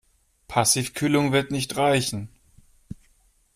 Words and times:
Passivkühlung 0.47 1.31
wird 1.31 1.51
nicht 1.51 1.77
reichen. 1.77 2.29